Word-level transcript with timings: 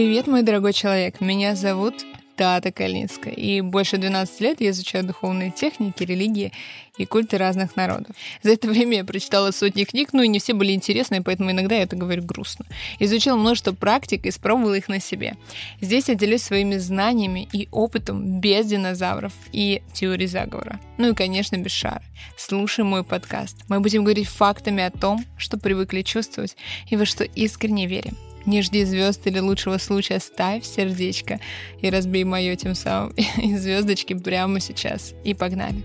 Привет, 0.00 0.26
мой 0.28 0.42
дорогой 0.42 0.72
человек. 0.72 1.20
Меня 1.20 1.54
зовут 1.54 2.06
Тата 2.34 2.72
Калинская. 2.72 3.34
И 3.34 3.60
больше 3.60 3.98
12 3.98 4.40
лет 4.40 4.62
я 4.62 4.70
изучаю 4.70 5.04
духовные 5.04 5.50
техники, 5.50 6.04
религии 6.04 6.52
и 6.96 7.04
культы 7.04 7.36
разных 7.36 7.76
народов. 7.76 8.16
За 8.42 8.52
это 8.52 8.66
время 8.66 8.96
я 8.96 9.04
прочитала 9.04 9.50
сотни 9.50 9.84
книг, 9.84 10.14
ну 10.14 10.22
и 10.22 10.28
не 10.28 10.38
все 10.38 10.54
были 10.54 10.72
интересны, 10.72 11.22
поэтому 11.22 11.50
иногда 11.50 11.74
я 11.74 11.82
это 11.82 11.96
говорю 11.96 12.22
грустно. 12.22 12.64
Изучила 12.98 13.36
множество 13.36 13.72
практик 13.72 14.24
и 14.24 14.30
испробовала 14.30 14.72
их 14.72 14.88
на 14.88 15.00
себе. 15.00 15.36
Здесь 15.82 16.08
я 16.08 16.14
делюсь 16.14 16.44
своими 16.44 16.78
знаниями 16.78 17.46
и 17.52 17.68
опытом 17.70 18.40
без 18.40 18.68
динозавров 18.68 19.34
и 19.52 19.82
теории 19.92 20.24
заговора. 20.24 20.80
Ну 20.96 21.10
и, 21.10 21.14
конечно, 21.14 21.58
без 21.58 21.72
шара. 21.72 22.02
Слушай 22.38 22.86
мой 22.86 23.04
подкаст. 23.04 23.58
Мы 23.68 23.80
будем 23.80 24.04
говорить 24.04 24.28
фактами 24.28 24.82
о 24.82 24.90
том, 24.90 25.26
что 25.36 25.58
привыкли 25.58 26.00
чувствовать 26.00 26.56
и 26.88 26.96
во 26.96 27.04
что 27.04 27.24
искренне 27.24 27.86
верим. 27.86 28.16
Не 28.46 28.62
жди 28.62 28.84
звезд 28.84 29.26
или 29.26 29.38
лучшего 29.38 29.78
случая, 29.78 30.18
ставь 30.18 30.64
сердечко 30.64 31.40
и 31.80 31.90
разбей 31.90 32.24
мое 32.24 32.56
тем 32.56 32.74
самым 32.74 33.12
и 33.42 33.56
звездочки 33.56 34.14
прямо 34.14 34.60
сейчас. 34.60 35.14
И 35.24 35.34
погнали. 35.34 35.84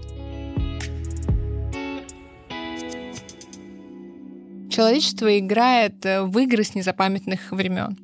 Человечество 4.70 5.40
играет 5.40 6.04
в 6.04 6.38
игры 6.40 6.64
с 6.64 6.76
незапамятных 6.76 7.52
времен. 7.52 7.98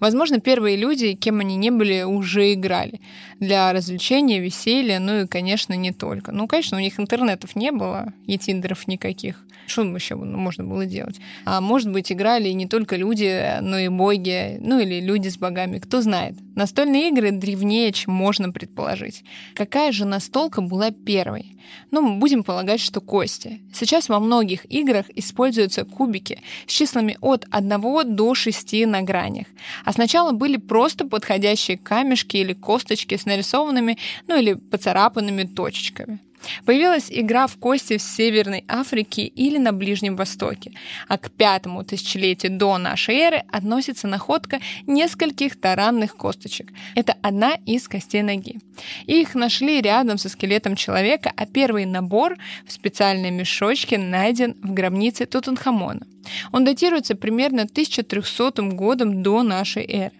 Возможно, 0.00 0.40
первые 0.40 0.76
люди, 0.76 1.14
кем 1.14 1.40
они 1.40 1.56
не 1.56 1.70
были, 1.70 2.02
уже 2.02 2.52
играли. 2.52 3.00
Для 3.40 3.72
развлечения, 3.72 4.40
веселья, 4.40 4.98
ну 4.98 5.22
и, 5.22 5.26
конечно, 5.26 5.74
не 5.74 5.92
только. 5.92 6.32
Ну, 6.32 6.46
конечно, 6.46 6.76
у 6.76 6.80
них 6.80 6.98
интернетов 6.98 7.56
не 7.56 7.72
было 7.72 8.12
и 8.26 8.38
тиндеров 8.38 8.86
никаких. 8.88 9.44
Что 9.68 9.82
еще 9.82 10.14
можно 10.16 10.64
было 10.64 10.86
делать? 10.86 11.20
А 11.44 11.60
может 11.60 11.92
быть, 11.92 12.10
играли 12.10 12.48
не 12.50 12.66
только 12.66 12.96
люди, 12.96 13.60
но 13.60 13.78
и 13.78 13.88
боги, 13.88 14.56
ну 14.60 14.80
или 14.80 14.98
люди 15.00 15.28
с 15.28 15.36
богами, 15.36 15.78
кто 15.78 16.00
знает. 16.00 16.34
Настольные 16.54 17.10
игры 17.10 17.32
древнее, 17.32 17.92
чем 17.92 18.14
можно 18.14 18.50
предположить. 18.50 19.24
Какая 19.54 19.92
же 19.92 20.06
настолка 20.06 20.62
была 20.62 20.90
первой? 20.90 21.54
Ну, 21.90 22.00
мы 22.00 22.18
будем 22.18 22.44
полагать, 22.44 22.80
что 22.80 23.02
кости. 23.02 23.60
Сейчас 23.74 24.08
во 24.08 24.18
многих 24.20 24.64
играх 24.72 25.06
используются 25.14 25.84
кубики 25.84 26.40
с 26.66 26.72
числами 26.72 27.18
от 27.20 27.46
1 27.50 28.16
до 28.16 28.34
6 28.34 28.86
на 28.86 29.02
гранях. 29.02 29.46
А 29.84 29.92
сначала 29.92 30.32
были 30.32 30.56
просто 30.56 31.06
подходящие 31.06 31.78
камешки 31.78 32.36
или 32.36 32.52
косточки 32.52 33.16
с 33.16 33.26
нарисованными, 33.26 33.98
ну 34.26 34.38
или 34.38 34.54
поцарапанными 34.54 35.44
точечками. 35.44 36.20
Появилась 36.64 37.08
игра 37.10 37.46
в 37.46 37.56
кости 37.56 37.96
в 37.96 38.02
Северной 38.02 38.64
Африке 38.68 39.22
или 39.22 39.58
на 39.58 39.72
Ближнем 39.72 40.16
Востоке, 40.16 40.72
а 41.08 41.18
к 41.18 41.30
пятому 41.30 41.84
тысячелетию 41.84 42.56
до 42.56 42.78
нашей 42.78 43.16
эры 43.16 43.42
относится 43.50 44.06
находка 44.06 44.60
нескольких 44.86 45.60
таранных 45.60 46.16
косточек. 46.16 46.72
Это 46.94 47.14
одна 47.22 47.54
из 47.66 47.88
костей 47.88 48.22
ноги. 48.22 48.58
Их 49.06 49.34
нашли 49.34 49.80
рядом 49.80 50.18
со 50.18 50.28
скелетом 50.28 50.76
человека, 50.76 51.32
а 51.36 51.46
первый 51.46 51.84
набор 51.86 52.36
в 52.66 52.72
специальной 52.72 53.30
мешочке 53.30 53.98
найден 53.98 54.56
в 54.62 54.72
гробнице 54.72 55.26
Тутанхамона. 55.26 56.06
Он 56.52 56.64
датируется 56.64 57.14
примерно 57.14 57.62
1300 57.62 58.62
годом 58.74 59.22
до 59.22 59.42
нашей 59.42 59.84
эры. 59.84 60.12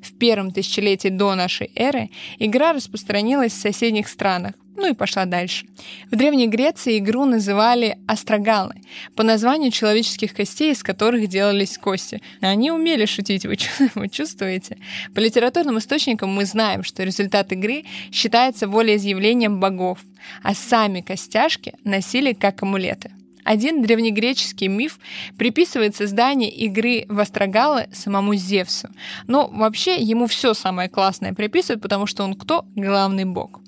В 0.00 0.12
первом 0.14 0.50
тысячелетии 0.50 1.08
до 1.08 1.34
нашей 1.34 1.70
эры 1.74 2.10
игра 2.38 2.72
распространилась 2.72 3.52
в 3.52 3.60
соседних 3.60 4.08
странах, 4.08 4.54
ну 4.76 4.90
и 4.90 4.94
пошла 4.94 5.24
дальше. 5.24 5.66
В 6.10 6.16
Древней 6.16 6.48
Греции 6.48 6.98
игру 6.98 7.24
называли 7.24 7.98
астрогалы, 8.06 8.74
по 9.14 9.22
названию 9.22 9.70
человеческих 9.70 10.34
костей, 10.34 10.72
из 10.72 10.82
которых 10.82 11.28
делались 11.28 11.78
кости. 11.78 12.20
Они 12.40 12.70
умели 12.70 13.06
шутить, 13.06 13.46
вы, 13.46 13.56
вы 13.94 14.08
чувствуете? 14.08 14.78
По 15.14 15.20
литературным 15.20 15.78
источникам 15.78 16.30
мы 16.30 16.44
знаем, 16.44 16.84
что 16.84 17.02
результат 17.04 17.52
игры 17.52 17.84
считается 18.12 18.68
волеизъявлением 18.68 19.60
богов, 19.60 19.98
а 20.42 20.54
сами 20.54 21.00
костяшки 21.00 21.74
носили 21.84 22.32
как 22.32 22.62
амулеты. 22.62 23.15
Один 23.46 23.80
древнегреческий 23.80 24.66
миф 24.66 24.98
приписывает 25.38 25.94
создание 25.94 26.50
игры 26.50 27.06
в 27.08 27.20
Астрогалы 27.20 27.86
самому 27.92 28.34
Зевсу. 28.34 28.88
Но 29.28 29.46
вообще 29.46 29.96
ему 29.96 30.26
все 30.26 30.52
самое 30.52 30.88
классное 30.88 31.32
приписывают, 31.32 31.80
потому 31.80 32.06
что 32.06 32.24
он 32.24 32.34
кто? 32.34 32.66
Главный 32.74 33.24
бог. 33.24 33.60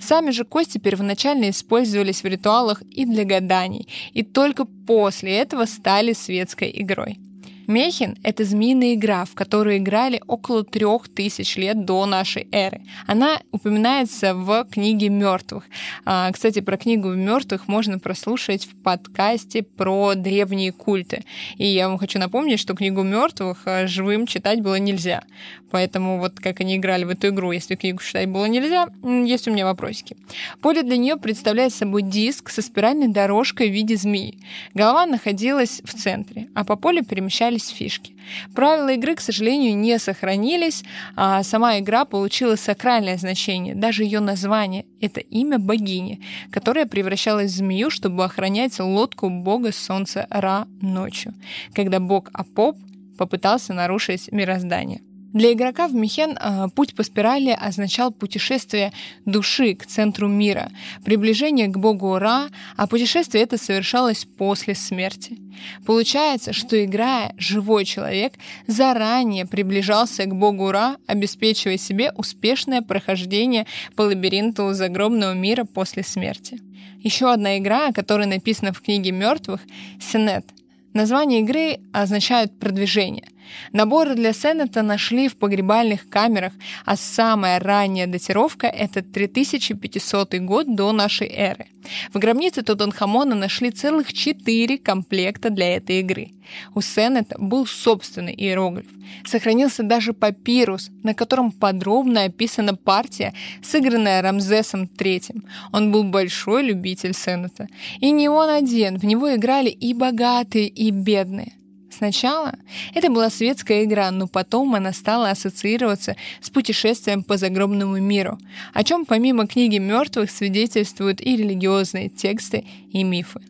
Сами 0.00 0.30
же 0.30 0.44
кости 0.44 0.78
первоначально 0.78 1.50
использовались 1.50 2.22
в 2.22 2.26
ритуалах 2.26 2.80
и 2.82 3.04
для 3.04 3.24
гаданий, 3.24 3.88
и 4.14 4.22
только 4.22 4.64
после 4.64 5.36
этого 5.36 5.66
стали 5.66 6.14
светской 6.14 6.70
игрой. 6.74 7.18
Мехин— 7.66 8.16
это 8.22 8.44
змеиная 8.44 8.94
игра, 8.94 9.24
в 9.24 9.34
которую 9.34 9.78
играли 9.78 10.22
около 10.26 10.64
трех 10.64 11.08
тысяч 11.08 11.56
лет 11.56 11.84
до 11.84 12.06
нашей 12.06 12.46
эры. 12.52 12.82
Она 13.06 13.40
упоминается 13.50 14.34
в 14.34 14.64
книге 14.70 15.08
мертвых. 15.08 15.64
А, 16.04 16.30
кстати, 16.30 16.60
про 16.60 16.76
книгу 16.76 17.08
мертвых 17.08 17.66
можно 17.66 17.98
прослушать 17.98 18.66
в 18.66 18.82
подкасте 18.82 19.64
про 19.64 20.14
древние 20.14 20.70
культы. 20.70 21.24
И 21.56 21.66
я 21.66 21.88
вам 21.88 21.98
хочу 21.98 22.18
напомнить, 22.18 22.60
что 22.60 22.74
книгу 22.74 23.02
мертвых 23.02 23.62
а, 23.64 23.86
живым 23.86 24.26
читать 24.26 24.60
было 24.60 24.76
нельзя. 24.76 25.24
Поэтому 25.70 26.20
вот 26.20 26.38
как 26.38 26.60
они 26.60 26.76
играли 26.76 27.04
в 27.04 27.10
эту 27.10 27.28
игру, 27.28 27.50
если 27.50 27.74
книгу 27.74 28.00
читать 28.00 28.28
было 28.28 28.44
нельзя, 28.46 28.88
есть 29.02 29.48
у 29.48 29.50
меня 29.50 29.64
вопросики. 29.64 30.16
Поле 30.60 30.82
для 30.82 30.96
нее 30.96 31.16
представляет 31.16 31.74
собой 31.74 32.02
диск 32.02 32.50
со 32.50 32.62
спиральной 32.62 33.08
дорожкой 33.08 33.70
в 33.70 33.72
виде 33.72 33.96
змеи. 33.96 34.38
Голова 34.74 35.06
находилась 35.06 35.82
в 35.84 35.94
центре, 35.94 36.48
а 36.54 36.64
по 36.64 36.76
полю 36.76 37.04
перемещались 37.04 37.55
менялись 37.56 37.68
фишки. 37.68 38.14
Правила 38.54 38.92
игры, 38.92 39.14
к 39.14 39.20
сожалению, 39.20 39.76
не 39.76 39.98
сохранились, 39.98 40.84
а 41.14 41.42
сама 41.42 41.78
игра 41.78 42.04
получила 42.04 42.56
сакральное 42.56 43.16
значение. 43.16 43.74
Даже 43.74 44.04
ее 44.04 44.20
название— 44.20 44.84
это 45.00 45.20
имя 45.20 45.58
богини, 45.58 46.20
которая 46.50 46.86
превращалась 46.86 47.52
в 47.52 47.56
змею, 47.56 47.90
чтобы 47.90 48.24
охранять 48.24 48.78
лодку 48.80 49.30
бога 49.30 49.72
солнца 49.72 50.26
Ра 50.30 50.66
ночью, 50.82 51.34
когда 51.74 52.00
бог 52.00 52.28
Апоп 52.32 52.76
попытался 53.18 53.72
нарушить 53.72 54.32
мироздание. 54.32 55.00
Для 55.32 55.52
игрока 55.52 55.86
в 55.88 55.94
Михен 55.94 56.38
э, 56.38 56.68
путь 56.74 56.94
по 56.94 57.02
спирали 57.02 57.50
означал 57.50 58.10
путешествие 58.10 58.92
души 59.26 59.74
к 59.74 59.84
центру 59.84 60.28
мира, 60.28 60.70
приближение 61.04 61.66
к 61.66 61.76
богу 61.76 62.18
Ра, 62.18 62.48
а 62.76 62.86
путешествие 62.86 63.44
это 63.44 63.58
совершалось 63.58 64.24
после 64.24 64.74
смерти. 64.74 65.38
Получается, 65.84 66.52
что 66.52 66.82
играя, 66.82 67.34
живой 67.36 67.84
человек 67.84 68.34
заранее 68.66 69.46
приближался 69.46 70.24
к 70.24 70.34
богу 70.34 70.70
Ра, 70.70 70.96
обеспечивая 71.06 71.76
себе 71.76 72.12
успешное 72.12 72.80
прохождение 72.80 73.66
по 73.94 74.02
лабиринту 74.02 74.72
загробного 74.72 75.34
мира 75.34 75.64
после 75.64 76.02
смерти. 76.02 76.60
Еще 77.00 77.30
одна 77.30 77.58
игра, 77.58 77.92
которая 77.92 78.26
написана 78.26 78.72
в 78.72 78.80
книге 78.80 79.12
мертвых, 79.12 79.60
Сенет. 80.00 80.46
Название 80.92 81.40
игры 81.40 81.80
означает 81.92 82.58
продвижение. 82.58 83.28
Наборы 83.72 84.14
для 84.14 84.32
Сеннета 84.32 84.82
нашли 84.82 85.28
в 85.28 85.36
погребальных 85.36 86.08
камерах, 86.08 86.52
а 86.84 86.96
самая 86.96 87.58
ранняя 87.58 88.06
датировка— 88.06 88.66
это 88.68 89.02
3500 89.02 90.34
год 90.40 90.74
до 90.74 90.92
нашей 90.92 91.28
эры. 91.28 91.66
В 92.12 92.18
гробнице 92.18 92.62
Тутанхамона 92.62 93.34
нашли 93.34 93.70
целых 93.70 94.12
четыре 94.12 94.78
комплекта 94.78 95.50
для 95.50 95.76
этой 95.76 96.00
игры. 96.00 96.30
У 96.74 96.80
Сеннета 96.80 97.36
был 97.38 97.66
собственный 97.66 98.34
иероглиф. 98.34 98.86
Сохранился 99.24 99.82
даже 99.82 100.12
папирус, 100.12 100.90
на 101.02 101.14
котором 101.14 101.52
подробно 101.52 102.24
описана 102.24 102.74
партия, 102.74 103.34
сыгранная 103.62 104.22
Рамзесом 104.22 104.84
III. 104.84 105.42
Он 105.72 105.92
был 105.92 106.04
большой 106.04 106.62
любитель 106.62 107.14
Сеннета. 107.14 107.68
И 108.00 108.10
не 108.10 108.28
он 108.28 108.50
один, 108.50 108.98
в 108.98 109.04
него 109.04 109.34
играли 109.34 109.70
и 109.70 109.94
богатые, 109.94 110.68
и 110.68 110.90
бедные. 110.90 111.52
Сначала 111.96 112.54
это 112.94 113.10
была 113.10 113.30
светская 113.30 113.84
игра, 113.84 114.10
но 114.10 114.26
потом 114.26 114.74
она 114.74 114.92
стала 114.92 115.30
ассоциироваться 115.30 116.14
с 116.42 116.50
путешествием 116.50 117.22
по 117.22 117.38
загробному 117.38 117.98
миру, 117.98 118.38
о 118.74 118.84
чем 118.84 119.06
помимо 119.06 119.46
книги 119.46 119.78
мертвых 119.78 120.30
свидетельствуют 120.30 121.22
и 121.22 121.36
религиозные 121.36 122.10
тексты 122.10 122.66
и 122.92 123.02
мифы. 123.02 123.40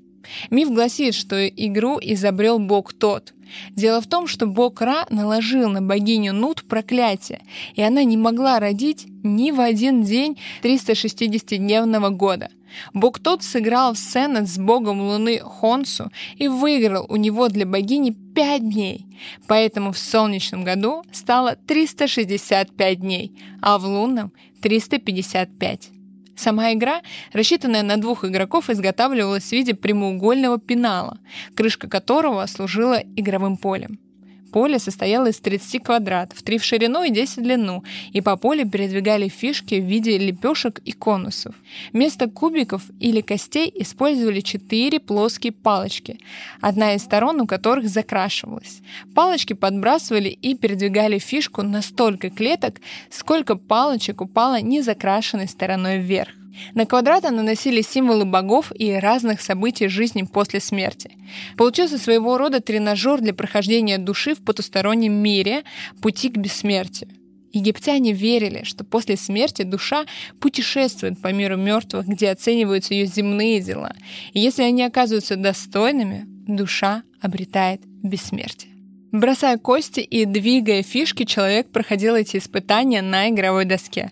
Миф 0.51 0.71
гласит, 0.71 1.15
что 1.15 1.47
игру 1.49 1.99
изобрел 2.01 2.59
бог 2.61 2.93
тот. 2.93 3.33
Дело 3.71 4.01
в 4.01 4.07
том, 4.07 4.27
что 4.29 4.47
бог 4.47 4.81
Ра 4.81 5.07
наложил 5.11 5.69
на 5.69 5.83
богиню 5.83 6.33
Нут 6.33 6.65
проклятие, 6.65 7.43
и 7.75 7.83
она 7.83 8.05
не 8.05 8.17
могла 8.17 8.61
родить 8.61 9.07
ни 9.25 9.51
в 9.51 9.61
один 9.61 10.03
день 10.03 10.39
360-дневного 10.63 12.11
года. 12.11 12.49
Бог 12.93 13.19
тот 13.19 13.43
сыграл 13.43 13.95
в 13.95 13.99
сценат 13.99 14.49
с 14.49 14.59
богом 14.59 15.01
Луны 15.01 15.39
Хонсу 15.39 16.11
и 16.37 16.49
выиграл 16.49 17.07
у 17.09 17.17
него 17.17 17.49
для 17.49 17.67
богини 17.67 18.11
5 18.11 18.63
дней. 18.63 19.07
Поэтому 19.47 19.93
в 19.93 19.99
солнечном 19.99 20.65
году 20.65 21.03
стало 21.13 21.57
365 21.67 23.01
дней, 23.01 23.33
а 23.63 23.79
в 23.79 23.85
лунном— 23.85 24.33
355. 24.63 25.91
Сама 26.37 26.75
игра, 26.75 27.01
рассчитанная 27.33 27.83
на 27.83 27.97
двух 27.97 28.25
игроков, 28.25 28.69
изготавливалась 28.69 29.45
в 29.45 29.53
виде 29.53 29.75
прямоугольного 29.75 30.59
пенала, 30.59 31.19
крышка 31.55 31.89
которого 31.89 32.45
служила 32.47 33.03
игровым 33.17 33.57
полем. 33.57 33.99
Поле 34.57 34.79
состояло 34.79 35.27
из 35.27 35.39
30 35.41 35.83
квадратов, 35.83 36.43
3 36.43 36.57
в 36.57 36.65
ширину 36.65 37.03
и 37.03 37.11
10 37.11 37.37
в 37.37 37.43
длину, 37.43 37.85
и 38.15 38.23
по 38.23 38.39
полю 38.39 38.67
передвигали 38.67 39.29
фишки 39.29 39.75
в 39.75 39.85
виде 39.85 40.17
лепешек 40.17 40.79
и 40.79 40.93
конусов. 40.93 41.55
Вместо 41.93 42.27
кубиков 42.31 42.83
или 42.99 43.21
костей 43.21 43.71
использовали 43.75 44.41
4 44.41 44.99
плоские 45.01 45.53
палочки, 45.53 46.21
одна 46.63 46.95
из 46.95 47.03
сторон 47.03 47.43
у 47.43 47.47
которых 47.47 47.91
закрашивалась. 47.91 48.81
Палочки 49.15 49.53
подбрасывали 49.53 50.31
и 50.31 50.55
передвигали 50.55 51.19
фишку 51.19 51.61
на 51.61 51.83
столько 51.83 52.31
клеток, 52.31 52.81
сколько 53.11 53.57
палочек 53.57 54.23
упало 54.23 54.63
незакрашенной 54.63 55.49
стороной 55.49 55.99
вверх. 55.99 56.33
На 56.75 56.87
квадраты 56.87 57.31
наносили 57.31 57.83
символы 57.83 58.25
богов 58.25 58.73
и 58.75 58.93
разных 58.93 59.41
событий 59.41 59.89
жизни 59.89 60.23
после 60.23 60.61
смерти. 60.61 61.11
Получился 61.57 61.99
своего 61.99 62.39
рода 62.39 62.61
тренажер 62.61 63.21
для 63.21 63.35
прохождения 63.35 63.99
души 63.99 64.35
в 64.35 64.45
потустороннем 64.45 65.13
мире, 65.13 65.65
пути 66.01 66.29
к 66.29 66.37
бессмертию. 66.37 67.11
Египтяне 67.53 68.13
верили, 68.13 68.65
что 68.65 68.85
после 68.85 69.17
смерти 69.17 69.63
душа 69.63 70.05
путешествует 70.41 71.21
по 71.23 71.33
миру 71.33 71.57
мертвых, 71.57 72.07
где 72.07 72.31
оцениваются 72.31 72.93
ее 72.93 73.07
земные 73.07 73.61
дела. 73.61 73.95
И 74.33 74.41
если 74.41 74.63
они 74.63 74.83
оказываются 74.83 75.37
достойными, 75.37 76.25
душа 76.27 77.03
обретает 77.21 77.81
бессмертие. 77.87 78.73
Бросая 79.13 79.57
кости 79.57 80.01
и 80.01 80.27
двигая 80.27 80.83
фишки, 80.83 81.25
человек 81.25 81.71
проходил 81.71 82.15
эти 82.15 82.37
испытания 82.37 83.01
на 83.01 83.31
игровой 83.31 83.65
доске. 83.65 84.11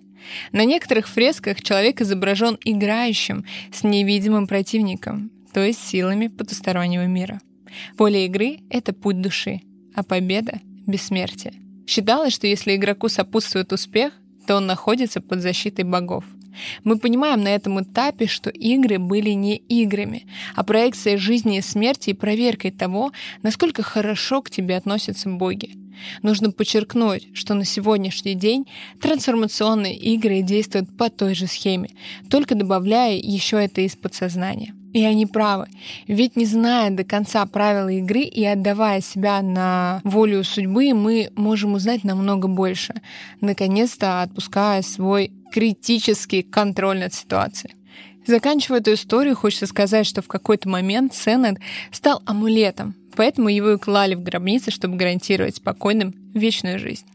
На 0.52 0.64
некоторых 0.64 1.08
фресках 1.08 1.62
человек 1.62 2.00
изображен 2.00 2.58
играющим 2.64 3.44
с 3.72 3.84
невидимым 3.84 4.46
противником, 4.46 5.30
то 5.52 5.60
есть 5.60 5.86
силами 5.86 6.28
потустороннего 6.28 7.06
мира. 7.06 7.40
Поле 7.96 8.26
игры— 8.26 8.58
это 8.70 8.92
путь 8.92 9.20
души, 9.20 9.60
а 9.94 10.02
победа— 10.02 10.60
бессмертие. 10.86 11.54
Считалось, 11.86 12.32
что 12.32 12.46
если 12.46 12.76
игроку 12.76 13.08
сопутствует 13.08 13.72
успех, 13.72 14.12
то 14.46 14.56
он 14.56 14.66
находится 14.66 15.20
под 15.20 15.40
защитой 15.40 15.82
богов. 15.82 16.24
Мы 16.84 16.98
понимаем 16.98 17.42
на 17.42 17.48
этом 17.48 17.82
этапе, 17.82 18.26
что 18.26 18.50
игры 18.50 18.98
были 18.98 19.30
не 19.30 19.56
играми, 19.56 20.26
а 20.54 20.64
проекцией 20.64 21.16
жизни 21.16 21.58
и 21.58 21.62
смерти 21.62 22.10
и 22.10 22.14
проверкой 22.14 22.70
того, 22.70 23.12
насколько 23.42 23.82
хорошо 23.82 24.42
к 24.42 24.50
тебе 24.50 24.76
относятся 24.76 25.28
боги. 25.28 25.76
Нужно 26.22 26.50
подчеркнуть, 26.50 27.28
что 27.34 27.54
на 27.54 27.64
сегодняшний 27.64 28.34
день 28.34 28.66
трансформационные 29.00 29.96
игры 29.96 30.42
действуют 30.42 30.96
по 30.96 31.10
той 31.10 31.34
же 31.34 31.46
схеме, 31.46 31.90
только 32.30 32.54
добавляя 32.54 33.16
еще 33.16 33.62
это 33.62 33.80
из 33.80 33.96
подсознания. 33.96 34.74
И 34.92 35.02
они 35.02 35.26
правы. 35.26 35.66
Ведь 36.06 36.36
не 36.36 36.44
зная 36.44 36.90
до 36.90 37.02
конца 37.02 37.44
правила 37.46 37.88
игры 37.88 38.20
и 38.20 38.44
отдавая 38.44 39.00
себя 39.00 39.42
на 39.42 40.00
волю 40.04 40.44
судьбы, 40.44 40.94
мы 40.94 41.30
можем 41.34 41.74
узнать 41.74 42.04
намного 42.04 42.46
больше, 42.46 42.94
наконец-то 43.40 44.22
отпуская 44.22 44.82
свой 44.82 45.32
критический 45.54 46.42
контроль 46.42 46.98
над 46.98 47.14
ситуацией. 47.14 47.76
Заканчивая 48.26 48.80
эту 48.80 48.94
историю, 48.94 49.36
хочется 49.36 49.68
сказать, 49.68 50.04
что 50.04 50.20
в 50.20 50.26
какой-то 50.26 50.68
момент 50.68 51.14
Сеннет 51.14 51.58
стал 51.92 52.20
амулетом, 52.26 52.96
поэтому 53.14 53.48
его 53.48 53.70
и 53.70 53.78
клали 53.78 54.16
в 54.16 54.22
гробницы, 54.24 54.72
чтобы 54.72 54.96
гарантировать 54.96 55.54
спокойным 55.54 56.12
вечную 56.34 56.80
жизнь. 56.80 57.06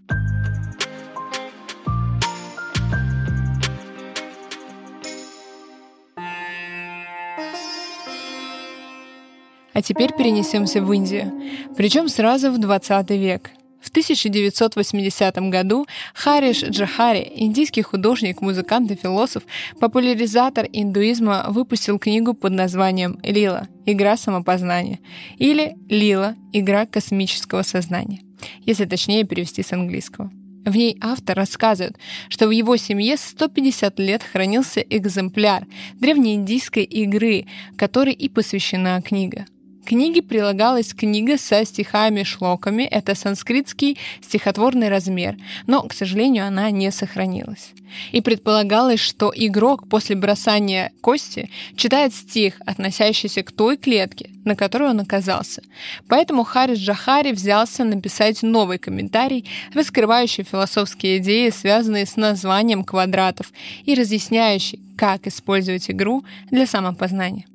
А 9.74 9.82
теперь 9.82 10.12
перенесемся 10.18 10.82
в 10.82 10.94
Индию, 10.94 11.30
причем 11.76 12.08
сразу 12.08 12.54
в 12.54 12.58
20 12.58 13.10
век. 13.12 13.52
В 13.82 13.90
1980 13.90 15.38
году 15.50 15.88
Хариш 16.14 16.64
Джахари, 16.64 17.32
индийский 17.36 17.82
художник, 17.82 18.42
музыкант 18.42 18.92
и 18.92 18.96
философ, 18.96 19.44
популяризатор 19.80 20.68
индуизма, 20.72 21.46
выпустил 21.50 21.98
книгу 21.98 22.34
под 22.34 22.54
названием 22.54 23.20
«Лила. 23.24 23.68
Игра 23.86 24.18
самопознания» 24.18 25.00
или 25.38 25.76
«Лила. 25.88 26.36
Игра 26.52 26.86
космического 26.86 27.62
сознания», 27.62 28.22
если 28.66 28.86
точнее 28.86 29.24
перевести 29.24 29.64
с 29.64 29.72
английского. 29.72 30.30
В 30.66 30.76
ней 30.76 30.98
автор 31.02 31.38
рассказывает, 31.38 31.98
что 32.28 32.48
в 32.48 32.52
его 32.52 32.76
семье 32.76 33.16
150 33.18 33.98
лет 34.00 34.24
хранился 34.24 34.82
экземпляр 34.82 35.66
древнеиндийской 35.94 36.84
игры, 36.84 37.46
которой 37.78 38.14
и 38.14 38.28
посвящена 38.28 39.02
книга— 39.02 39.46
книге 39.90 40.22
прилагалась 40.22 40.94
книга 40.94 41.38
со 41.40 41.66
стихами-шлоками. 41.66 42.84
Это 42.84 43.16
санскритский 43.16 43.98
стихотворный 44.22 44.90
размер, 44.90 45.36
но, 45.66 45.82
к 45.82 45.94
сожалению, 45.94 46.46
она 46.46 46.70
не 46.70 46.92
сохранилась. 46.92 47.72
И 48.12 48.22
предполагалось, 48.22 49.00
что 49.00 49.34
игрок 49.36 49.90
после 49.90 50.16
бросания 50.16 50.92
кости 51.02 51.50
читает 51.76 52.14
стих, 52.14 52.62
относящийся 52.68 53.42
к 53.42 53.52
той 53.52 53.78
клетке, 53.78 54.30
на 54.46 54.56
которой 54.56 54.92
он 54.92 55.00
оказался. 55.00 55.64
Поэтому 56.08 56.44
Харис 56.44 56.78
Джахари 56.78 57.32
взялся 57.32 57.84
написать 57.84 58.44
новый 58.44 58.78
комментарий, 58.78 59.50
раскрывающий 59.74 60.44
философские 60.44 61.18
идеи, 61.18 61.50
связанные 61.50 62.06
с 62.06 62.16
названием 62.16 62.84
квадратов, 62.84 63.52
и 63.86 63.96
разъясняющий, 63.96 64.80
как 64.96 65.26
использовать 65.26 65.90
игру 65.90 66.24
для 66.52 66.68
самопознания. 66.68 67.46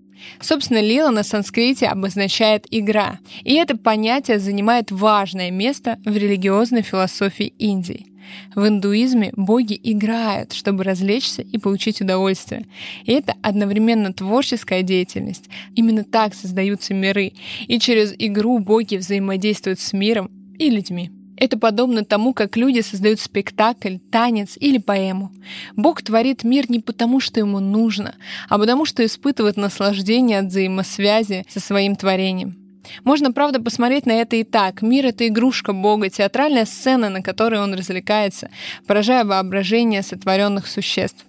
Собственно, 0.40 0.80
лила 0.80 1.10
на 1.10 1.22
санскрите 1.22 1.86
обозначает 1.86 2.66
«игра», 2.70 3.18
и 3.42 3.54
это 3.54 3.76
понятие 3.76 4.38
занимает 4.38 4.90
важное 4.90 5.50
место 5.50 5.98
в 6.04 6.16
религиозной 6.16 6.82
философии 6.82 7.54
Индии. 7.58 8.06
В 8.54 8.66
индуизме 8.66 9.32
боги 9.36 9.78
играют, 9.82 10.52
чтобы 10.52 10.84
развлечься 10.84 11.42
и 11.42 11.58
получить 11.58 12.00
удовольствие. 12.00 12.66
И 13.04 13.12
это 13.12 13.34
одновременно 13.42 14.12
творческая 14.12 14.82
деятельность. 14.82 15.48
Именно 15.74 16.04
так 16.04 16.34
создаются 16.34 16.94
миры. 16.94 17.32
И 17.66 17.78
через 17.78 18.14
игру 18.18 18.58
боги 18.58 18.96
взаимодействуют 18.96 19.80
с 19.80 19.92
миром 19.92 20.30
и 20.58 20.70
людьми. 20.70 21.10
Это 21.36 21.58
подобно 21.58 22.04
тому, 22.04 22.32
как 22.32 22.56
люди 22.56 22.80
создают 22.80 23.20
спектакль, 23.20 23.96
танец 24.12 24.56
или 24.58 24.78
поэму. 24.78 25.32
Бог 25.76 26.02
творит 26.02 26.44
мир 26.44 26.70
не 26.70 26.80
потому, 26.80 27.20
что 27.20 27.40
ему 27.40 27.60
нужно, 27.60 28.14
а 28.48 28.58
потому, 28.58 28.84
что 28.84 29.04
испытывает 29.04 29.56
наслаждение 29.56 30.40
от 30.40 30.46
взаимосвязи 30.46 31.44
со 31.48 31.60
своим 31.60 31.96
творением. 31.96 32.56
Можно, 33.02 33.32
правда, 33.32 33.60
посмотреть 33.60 34.06
на 34.06 34.12
это 34.12 34.36
и 34.36 34.44
так. 34.44 34.82
Мир— 34.82 35.06
это 35.08 35.26
игрушка 35.26 35.72
Бога, 35.72 36.10
театральная 36.10 36.66
сцена, 36.66 37.08
на 37.08 37.22
которой 37.22 37.60
он 37.60 37.74
развлекается, 37.74 38.50
поражая 38.86 39.24
воображение 39.24 40.02
сотворенных 40.02 40.66
существ. 40.66 41.24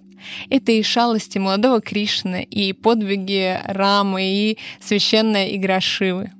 Это 0.50 0.72
и 0.72 0.82
шалости 0.82 1.38
молодого 1.38 1.80
Кришны, 1.80 2.42
и 2.42 2.72
подвиги 2.72 3.58
Рамы, 3.64 4.22
и 4.24 4.58
священная 4.80 5.54
игра 5.54 5.80
Шивы. 5.80 6.32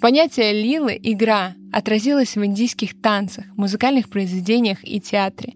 Понятие 0.00 0.52
лилы— 0.52 0.98
игра— 1.02 1.54
отразилось 1.72 2.36
в 2.36 2.44
индийских 2.44 3.00
танцах, 3.00 3.44
музыкальных 3.56 4.08
произведениях 4.08 4.78
и 4.82 5.00
театре. 5.00 5.54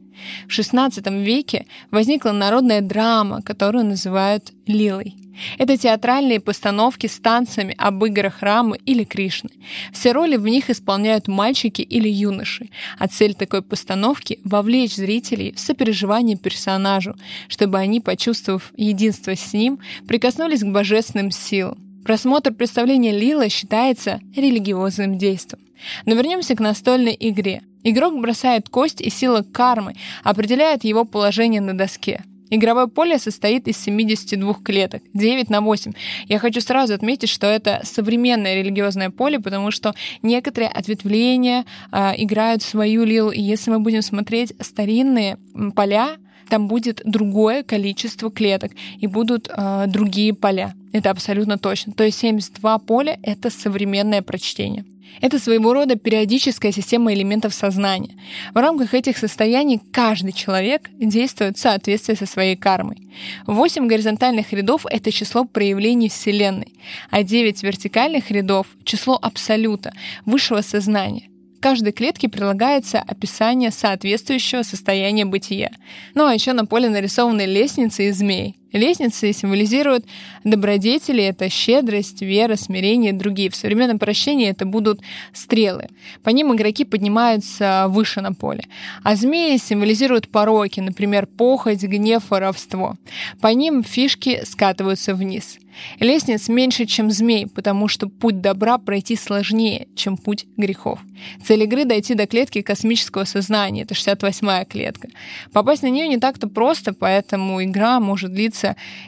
В 0.48 0.58
XVI 0.58 1.24
веке 1.24 1.66
возникла 1.90 2.30
народная 2.32 2.80
драма, 2.80 3.42
которую 3.42 3.84
называют 3.84 4.52
лилой. 4.66 5.16
Это 5.58 5.76
театральные 5.76 6.38
постановки 6.38 7.08
с 7.08 7.18
танцами 7.18 7.74
об 7.76 8.04
играх 8.04 8.40
Рамы 8.40 8.78
или 8.86 9.02
Кришны. 9.02 9.50
Все 9.92 10.12
роли 10.12 10.36
в 10.36 10.46
них 10.46 10.70
исполняют 10.70 11.26
мальчики 11.26 11.82
или 11.82 12.08
юноши, 12.08 12.68
а 12.98 13.08
цель 13.08 13.34
такой 13.34 13.62
постановки— 13.62 14.38
вовлечь 14.44 14.94
зрителей 14.94 15.52
в 15.52 15.58
сопереживание 15.58 16.36
персонажу, 16.36 17.16
чтобы 17.48 17.78
они, 17.78 18.00
почувствовав 18.00 18.72
единство 18.76 19.34
с 19.34 19.52
ним, 19.52 19.80
прикоснулись 20.06 20.62
к 20.62 20.70
божественным 20.70 21.32
силам. 21.32 21.78
Просмотр 22.04 22.52
представления 22.52 23.12
Лила 23.12 23.48
считается 23.48 24.20
религиозным 24.36 25.16
действием. 25.16 25.64
Но 26.06 26.14
вернемся 26.14 26.54
к 26.54 26.60
настольной 26.60 27.16
игре. 27.18 27.62
Игрок 27.82 28.18
бросает 28.20 28.68
кость, 28.68 29.00
и 29.00 29.10
сила 29.10 29.42
кармы 29.42 29.94
определяет 30.22 30.84
его 30.84 31.04
положение 31.04 31.60
на 31.60 31.76
доске. 31.76 32.22
Игровое 32.50 32.88
поле 32.88 33.18
состоит 33.18 33.66
из 33.68 33.78
72 33.78 34.54
клеток, 34.62 35.02
9 35.14 35.50
на 35.50 35.60
8. 35.60 35.92
Я 36.28 36.38
хочу 36.38 36.60
сразу 36.60 36.94
отметить, 36.94 37.28
что 37.28 37.46
это 37.46 37.80
современное 37.84 38.54
религиозное 38.54 39.10
поле, 39.10 39.40
потому 39.40 39.70
что 39.70 39.94
некоторые 40.22 40.70
ответвления 40.70 41.64
э, 41.90 42.12
играют 42.18 42.62
свою 42.62 43.04
лилу. 43.04 43.30
И 43.30 43.40
если 43.40 43.70
мы 43.70 43.80
будем 43.80 44.02
смотреть 44.02 44.52
старинные 44.60 45.38
поля, 45.74 46.16
там 46.48 46.68
будет 46.68 47.02
другое 47.04 47.62
количество 47.62 48.30
клеток 48.30 48.72
и 48.98 49.06
будут 49.06 49.48
э, 49.48 49.84
другие 49.86 50.34
поля. 50.34 50.74
Это 50.92 51.10
абсолютно 51.10 51.58
точно. 51.58 51.92
То 51.92 52.04
есть 52.04 52.18
72 52.18 52.78
поля— 52.78 53.18
это 53.22 53.50
современное 53.50 54.22
прочтение. 54.22 54.84
Это 55.20 55.38
своего 55.38 55.72
рода 55.72 55.96
периодическая 55.96 56.72
система 56.72 57.12
элементов 57.14 57.54
сознания. 57.54 58.16
В 58.52 58.56
рамках 58.56 58.94
этих 58.94 59.16
состояний 59.16 59.80
каждый 59.92 60.32
человек 60.32 60.90
действует 60.98 61.56
в 61.56 61.60
соответствии 61.60 62.14
со 62.14 62.26
своей 62.26 62.56
кармой. 62.56 63.08
Восемь 63.46 63.86
горизонтальных 63.86 64.52
рядов— 64.52 64.86
это 64.90 65.12
число 65.12 65.44
проявлений 65.44 66.08
Вселенной, 66.08 66.74
а 67.10 67.22
девять 67.22 67.62
вертикальных 67.62 68.30
рядов— 68.30 68.66
число 68.84 69.18
абсолюта, 69.20 69.92
высшего 70.26 70.62
сознания. 70.62 71.28
Каждой 71.64 71.94
клетке 71.94 72.28
прилагается 72.28 72.98
описание 73.00 73.70
соответствующего 73.70 74.60
состояния 74.60 75.24
бытия. 75.24 75.70
Ну 76.14 76.26
а 76.26 76.34
еще 76.34 76.52
на 76.52 76.66
поле 76.66 76.90
нарисованы 76.90 77.46
лестницы 77.46 78.06
и 78.06 78.10
змей. 78.10 78.58
Лестницы 78.74 79.32
символизируют 79.32 80.04
добродетели, 80.42 81.22
это 81.22 81.48
щедрость, 81.48 82.22
вера, 82.22 82.56
смирение 82.56 83.12
и 83.12 83.16
другие. 83.16 83.48
В 83.48 83.56
современном 83.56 84.00
прощении 84.00 84.48
это 84.48 84.66
будут 84.66 85.00
стрелы. 85.32 85.88
По 86.24 86.30
ним 86.30 86.52
игроки 86.52 86.84
поднимаются 86.84 87.86
выше 87.88 88.20
на 88.20 88.32
поле. 88.32 88.64
А 89.04 89.14
змеи 89.14 89.58
символизируют 89.58 90.28
пороки, 90.28 90.80
например, 90.80 91.26
похоть, 91.26 91.84
гнев, 91.84 92.24
воровство. 92.30 92.96
По 93.40 93.48
ним 93.48 93.84
фишки 93.84 94.42
скатываются 94.44 95.14
вниз. 95.14 95.58
Лестниц 96.00 96.48
меньше, 96.48 96.86
чем 96.86 97.10
змей, 97.10 97.46
потому 97.46 97.88
что 97.88 98.08
путь 98.08 98.40
добра 98.40 98.78
пройти 98.78 99.16
сложнее, 99.16 99.88
чем 99.94 100.16
путь 100.16 100.46
грехов. 100.56 101.00
Цель 101.44 101.64
игры— 101.64 101.84
дойти 101.86 102.14
до 102.14 102.26
клетки 102.26 102.62
космического 102.62 103.24
сознания, 103.24 103.82
это 103.82 103.94
68-я 103.94 104.64
клетка. 104.64 105.08
Попасть 105.52 105.82
на 105.82 105.90
нее 105.90 106.08
не 106.08 106.18
так-то 106.18 106.48
просто, 106.48 106.92
поэтому 106.92 107.62
игра 107.62 108.00
может 108.00 108.32
длиться 108.32 108.63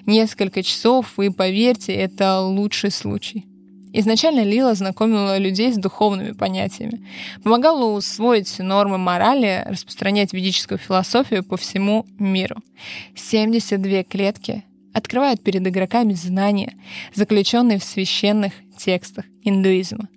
несколько 0.07 0.63
часов, 0.63 1.19
и 1.19 1.31
поверьте, 1.31 1.93
это 1.95 2.41
лучший 2.41 2.91
случай. 2.91 3.47
Изначально 3.99 4.43
Лила 4.43 4.75
знакомила 4.75 5.39
людей 5.39 5.73
с 5.73 5.79
духовными 5.79 6.33
понятиями, 6.33 7.07
помогала 7.43 7.97
усвоить 7.97 8.59
нормы 8.59 8.99
морали, 8.99 9.65
распространять 9.67 10.35
ведическую 10.35 10.77
философию 10.77 11.43
по 11.43 11.57
всему 11.57 12.05
миру. 12.19 12.57
72 13.15 14.03
клетки 14.03 14.65
открывают 14.93 15.43
перед 15.43 15.67
игроками 15.67 16.13
знания, 16.13 16.75
заключенные 17.15 17.79
в 17.79 17.85
священных 17.85 18.53
текстах 18.77 19.25
индуизма. 19.43 20.09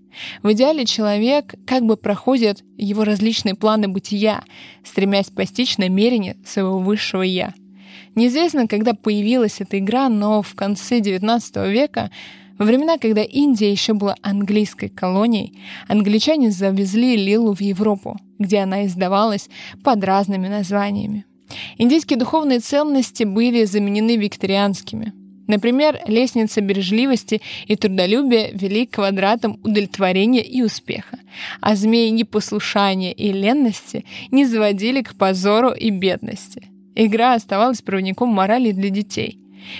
В 0.43 0.51
идеале 0.51 0.86
человек 0.86 1.55
как 1.65 1.84
бы 1.84 1.96
проходит 1.96 2.63
его 2.77 3.03
различные 3.03 3.55
планы 3.55 3.88
бытия, 3.88 4.43
стремясь 4.84 5.29
постичь 5.29 5.77
намерения 5.77 6.36
своего 6.46 6.79
высшего 6.79 7.22
«я». 7.22 7.53
Неизвестно, 8.16 8.68
когда 8.68 8.94
появилась 8.94 9.62
эта 9.62 9.80
игра, 9.80 10.10
но 10.10 10.42
в 10.42 10.56
конце 10.56 11.00
XIX 11.00 11.72
века, 11.72 12.12
во 12.58 12.66
времена, 12.66 12.98
когда 12.98 13.24
Индия 13.24 13.72
еще 13.72 13.94
была 13.94 14.16
английской 14.22 14.89
колонией, 14.89 15.58
англичане 15.88 16.51
завезли 16.51 17.16
Лилу 17.16 17.54
в 17.54 17.62
Европу, 17.62 18.18
где 18.38 18.60
она 18.60 18.86
издавалась 18.86 19.50
под 19.84 20.04
разными 20.04 20.48
названиями. 20.48 21.25
Индийские 21.78 22.20
духовные 22.20 22.60
ценности 22.60 23.24
были 23.24 23.63
заменены 23.63 24.18
викторианскими. 24.18 25.13
Например, 25.48 26.00
лестница 26.06 26.62
бережливости 26.62 27.42
и 27.66 27.75
трудолюбия 27.75 28.51
вели 28.54 28.86
к 28.86 28.96
квадратам 28.96 29.60
удовлетворения 29.63 30.44
и 30.44 30.62
успеха, 30.62 31.18
а 31.60 31.75
змеи 31.75 32.10
непослушания 32.10 33.12
и 33.12 33.32
ленности 33.32 34.06
не 34.30 34.46
заводили 34.46 35.01
к 35.01 35.16
позору 35.16 35.72
и 35.72 35.89
бедности. 35.89 36.68
Игра 37.01 37.34
оставалась 37.34 37.82
проводником 37.82 38.29
морали 38.29 38.72
для 38.72 38.89
детей. 38.89 39.39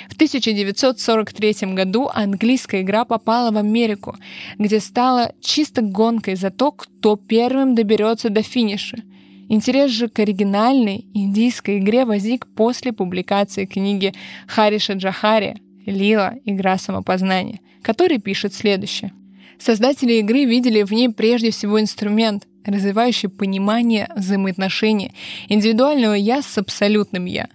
В 0.10 0.14
1943 0.16 1.74
году 1.74 2.10
английская 2.14 2.82
игра 2.82 3.06
попала 3.06 3.52
в 3.52 3.58
Америку, 3.58 4.16
где 4.58 4.80
стала 4.80 5.34
чисто 5.42 5.82
гонкой 5.82 6.36
за 6.36 6.50
то, 6.50 6.72
кто 6.72 7.16
первым 7.16 7.76
доберется 7.76 8.30
до 8.30 8.42
финиша— 8.42 8.98
Интерес 9.52 9.90
же 9.90 10.10
к 10.10 10.20
оригинальной 10.20 11.08
индийской 11.16 11.80
игре 11.80 12.06
возник 12.06 12.46
после 12.46 12.94
публикации 12.94 13.66
книги 13.66 14.14
Хариша 14.48 14.94
Джахари 14.94 15.56
«Лила. 15.88 16.36
Игра 16.46 16.78
самопознания», 16.78 17.60
который 17.82 18.20
пишет 18.20 18.54
следующее. 18.54 19.12
Создатели 19.58 20.14
игры 20.20 20.46
видели 20.46 20.84
в 20.84 20.92
ней 20.92 21.10
прежде 21.10 21.50
всего 21.50 21.82
инструмент, 21.82 22.46
развивающий 22.66 23.30
понимание 23.30 24.10
взаимоотношений. 24.16 25.14
Индивидуального 25.48 26.14
«я» 26.14 26.42
с 26.42 26.58
абсолютным 26.58 27.26
«я», 27.26 27.48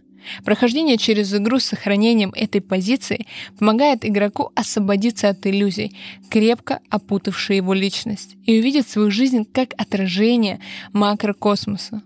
Прохождение 0.44 0.96
через 0.96 1.34
игру 1.34 1.58
с 1.58 1.64
сохранением 1.64 2.32
этой 2.34 2.60
позиции 2.60 3.26
помогает 3.58 4.04
игроку 4.04 4.50
освободиться 4.54 5.28
от 5.28 5.46
иллюзий, 5.46 5.96
крепко 6.30 6.80
опутавшей 6.88 7.56
его 7.56 7.74
личность, 7.74 8.36
и 8.44 8.58
увидеть 8.58 8.88
свою 8.88 9.10
жизнь 9.10 9.44
как 9.44 9.70
отражение 9.76 10.60
макрокосмоса. 10.92 12.02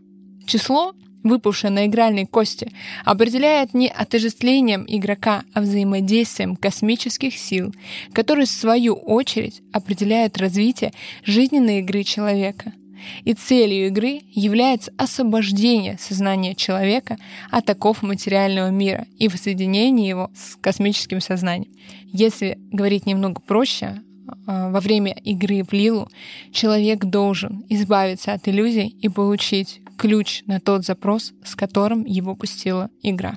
Число, 0.47 0.95
выпавшее 1.23 1.71
на 1.71 1.87
игральной 1.87 2.27
кости, 2.27 2.73
определяет 3.05 3.75
не 3.75 3.89
отождествлением 3.89 4.85
игрока, 4.87 5.45
а 5.53 5.61
взаимодействием 5.61 6.57
космических 6.57 7.37
сил, 7.37 7.75
которые 8.13 8.47
в 8.47 8.51
свою 8.51 8.95
очередь 8.95 9.63
определяют 9.73 10.39
развитие 10.39 10.93
жизненной 11.25 11.81
игры 11.81 12.03
человека— 12.03 12.73
и 13.25 13.35
целью 13.35 13.87
игры 13.89 14.21
является 14.31 14.93
освобождение 14.97 15.99
сознания 15.99 16.55
человека 16.55 17.17
от 17.51 17.69
оков 17.71 18.03
материального 18.03 18.71
мира 18.71 19.07
и 19.19 19.29
воссоединение 19.29 20.09
его 20.09 20.31
с 20.35 20.57
космическим 20.57 21.21
сознанием. 21.21 21.73
Если 22.05 22.59
говорить 22.73 23.07
немного 23.07 23.41
проще, 23.41 24.03
а, 24.47 24.71
во 24.71 24.81
время 24.81 25.13
игры 25.13 25.63
в 25.63 25.73
Лилу 25.73 26.09
человек 26.53 27.05
должен 27.05 27.65
избавиться 27.69 28.33
от 28.33 28.49
иллюзий 28.49 28.89
и 28.89 29.09
получить 29.09 29.81
ключ 29.97 30.43
на 30.47 30.61
тот 30.61 30.85
запрос, 30.85 31.33
с 31.45 31.55
которым 31.55 32.05
его 32.05 32.35
пустила 32.35 32.91
игра. 33.03 33.37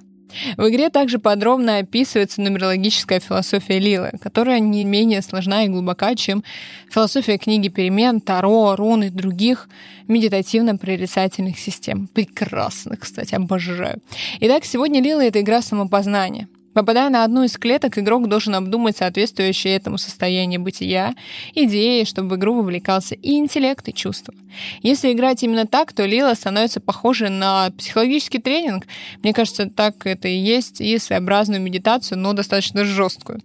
В 0.58 0.70
игре 0.70 0.90
также 0.90 1.20
подробно 1.20 1.78
описывается 1.78 2.42
нумерологическая 2.42 3.20
философия 3.20 3.80
Лилы, 3.80 4.12
которая 4.22 4.60
не 4.60 4.84
менее 4.84 5.22
сложна 5.22 5.66
и 5.66 5.70
глубока, 5.70 6.16
чем 6.16 6.44
философия 6.90 7.38
книги 7.38 7.70
перемен, 7.70 8.22
Таро, 8.22 8.76
рун 8.76 9.04
и 9.04 9.10
других 9.10 9.70
медитативно-прорицательных 10.08 11.58
систем. 11.58 12.08
Прекрасных, 12.08 13.00
кстати, 13.00 13.36
обожаю. 13.36 14.02
Итак, 14.40 14.66
сегодня 14.66 15.02
Лила— 15.02 15.24
это 15.26 15.42
игра 15.42 15.62
самопознания— 15.62 16.48
Попадая 16.74 17.10
на 17.10 17.24
одну 17.24 17.44
из 17.44 17.58
клеток, 17.58 17.98
игрок 17.98 18.28
должен 18.30 18.56
обдумать 18.56 18.98
соответствующее 18.98 19.76
этому 19.76 19.98
состояние 19.98 20.60
бытия, 20.60 21.14
идеи, 21.54 22.06
чтобы 22.06 22.36
в 22.36 22.40
игру 22.40 22.56
вовлекался 22.56 23.16
и 23.16 23.38
интеллект, 23.38 23.88
и 23.90 23.94
чувства. 23.94 24.34
Если 24.82 25.12
играть 25.12 25.44
именно 25.44 25.68
так, 25.68 25.92
то 25.92 26.06
Лила 26.06 26.34
становится 26.36 26.80
похожей 26.80 27.30
на 27.30 27.72
психологический 27.72 28.40
тренинг. 28.40 28.86
Мне 29.22 29.34
кажется, 29.34 29.70
так 29.70 30.06
это 30.06 30.28
и 30.28 30.38
есть, 30.38 30.80
и 30.80 30.98
своеобразную 30.98 31.62
медитацию, 31.62 32.18
но 32.18 32.34
достаточно 32.34 32.86
жесткую. 32.86 33.42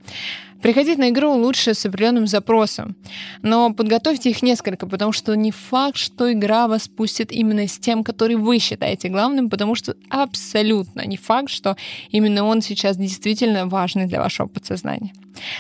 Приходить 0.63 0.99
на 0.99 1.11
игру 1.11 1.33
лучше 1.33 1.75
с 1.75 1.87
определенным 1.87 2.27
запросом, 2.27 2.97
но 3.43 3.73
подготовьте 3.73 4.31
их 4.31 4.43
несколько, 4.43 4.87
потому 4.87 5.13
что 5.13 5.35
не 5.35 5.51
факт, 5.51 5.97
что 5.97 6.33
игра 6.33 6.67
вас 6.67 6.89
пустит 6.89 7.31
именно 7.31 7.69
с 7.69 7.79
тем, 7.79 8.03
который 8.03 8.37
вы 8.37 8.59
считаете 8.59 9.09
главным, 9.09 9.51
потому 9.51 9.75
что 9.75 9.97
абсолютно 10.09 11.07
не 11.07 11.17
факт, 11.17 11.51
что 11.51 11.77
именно 12.11 12.45
он 12.45 12.63
сейчас 12.63 12.97
действительно 12.97 13.67
важный 13.67 14.07
для 14.07 14.21
вашего 14.21 14.47
подсознания. 14.47 15.13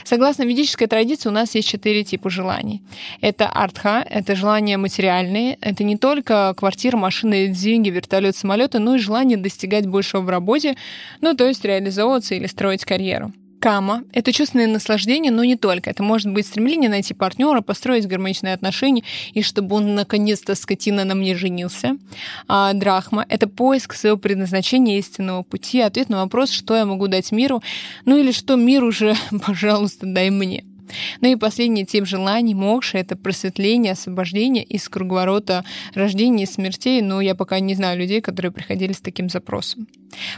Согласно 0.04 0.44
ведической 0.44 0.86
традиции, 0.86 1.28
у 1.28 1.32
нас 1.32 1.54
есть 1.54 1.68
четыре 1.68 2.02
типа 2.02 2.30
желаний. 2.30 2.82
Это 3.20 3.48
артха, 3.48 4.04
это 4.08 4.34
желания 4.34 4.78
материальные, 4.78 5.58
это 5.60 5.84
не 5.84 5.96
только 5.96 6.54
квартира, 6.56 6.96
машины, 6.96 7.48
деньги, 7.48 7.90
вертолет, 7.90 8.36
самолеты, 8.36 8.78
но 8.78 8.94
и 8.94 8.98
желание 8.98 9.36
достигать 9.36 9.86
большего 9.86 10.22
в 10.22 10.28
работе, 10.30 10.76
ну 11.20 11.34
то 11.34 11.46
есть 11.46 11.64
реализовываться 11.64 12.34
или 12.34 12.46
строить 12.46 12.84
карьеру. 12.84 13.32
Кама— 13.60 14.04
это 14.12 14.32
чувственное 14.32 14.66
наслаждение, 14.66 15.32
но 15.32 15.42
не 15.44 15.56
только. 15.56 15.90
Это 15.90 16.02
может 16.02 16.30
быть 16.30 16.46
стремление 16.46 16.90
найти 16.90 17.14
партнера, 17.14 17.62
построить 17.62 18.06
гармоничные 18.06 18.54
отношения, 18.54 19.02
и 19.32 19.42
чтобы 19.42 19.76
он 19.76 19.94
наконец-то, 19.94 20.54
скотина, 20.54 21.04
на 21.04 21.14
мне 21.14 21.34
женился. 21.34 21.96
А 22.48 22.72
драхма— 22.74 23.24
это 23.28 23.48
поиск 23.48 23.94
своего 23.94 24.18
предназначения 24.18 24.98
истинного 24.98 25.42
пути, 25.42 25.80
ответ 25.80 26.08
на 26.08 26.22
вопрос, 26.22 26.50
что 26.50 26.76
я 26.76 26.84
могу 26.84 27.08
дать 27.08 27.32
миру, 27.32 27.62
ну 28.04 28.16
или 28.16 28.32
что 28.32 28.56
мир 28.56 28.84
уже, 28.84 29.14
пожалуйста, 29.46 30.06
дай 30.06 30.30
мне. 30.30 30.64
Ну 31.20 31.28
и 31.28 31.36
последний 31.36 31.84
тип 31.84 32.06
желаний 32.06 32.54
мокша— 32.54 32.98
это 32.98 33.16
просветление, 33.16 33.92
освобождение 33.92 34.64
из 34.64 34.88
круговорота 34.88 35.64
рождения 35.94 36.44
и 36.44 36.46
смертей, 36.46 37.02
но 37.02 37.20
я 37.20 37.34
пока 37.34 37.60
не 37.60 37.74
знаю 37.74 37.98
людей, 37.98 38.20
которые 38.20 38.52
приходили 38.52 38.92
с 38.92 39.00
таким 39.00 39.28
запросом. 39.28 39.86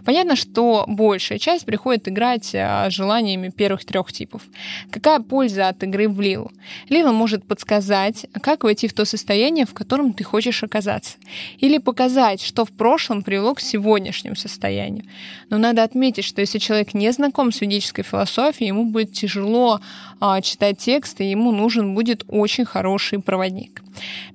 Понятно, 0.04 0.36
что 0.36 0.84
большая 0.86 1.38
часть 1.38 1.64
приходит 1.64 2.08
играть 2.08 2.54
а, 2.54 2.90
желаниями 2.90 3.50
первых 3.50 3.84
трех 3.84 4.12
типов. 4.12 4.42
Какая 4.90 5.20
польза 5.20 5.68
от 5.68 5.82
игры 5.82 6.08
в 6.08 6.20
Лилу? 6.20 6.50
Лила 6.88 7.12
может 7.12 7.46
подсказать, 7.46 8.26
как 8.42 8.64
войти 8.64 8.88
в 8.88 8.94
то 8.94 9.04
состояние, 9.04 9.66
в 9.66 9.74
котором 9.74 10.12
ты 10.12 10.24
хочешь 10.24 10.62
оказаться. 10.62 11.16
Или 11.58 11.78
показать, 11.78 12.42
что 12.42 12.64
в 12.64 12.70
прошлом 12.70 13.22
привело 13.22 13.54
к 13.54 13.60
сегодняшнему 13.60 14.36
состоянию. 14.36 15.04
Но 15.50 15.58
надо 15.58 15.82
отметить, 15.82 16.24
что 16.24 16.40
если 16.40 16.58
человек 16.58 16.94
не 16.94 17.10
знаком 17.12 17.52
с 17.52 17.60
ведической 17.60 18.04
философией, 18.04 18.68
ему 18.68 18.84
будет 18.84 19.12
тяжело 19.12 19.80
а, 20.20 20.37
читать 20.42 20.78
текст, 20.78 21.20
и 21.20 21.30
ему 21.30 21.52
нужен 21.52 21.94
будет 21.94 22.24
очень 22.28 22.64
хороший 22.64 23.20
проводник. 23.20 23.82